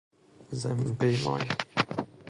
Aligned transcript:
زمین 0.61 0.95
پیمای 0.95 1.43